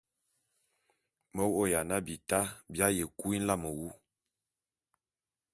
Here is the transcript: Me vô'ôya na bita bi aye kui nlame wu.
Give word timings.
Me 1.33 1.43
vô'ôya 1.51 1.81
na 1.89 1.97
bita 2.05 2.39
bi 2.71 2.77
aye 2.87 3.03
kui 3.19 3.35
nlame 3.39 3.69
wu. 3.79 3.87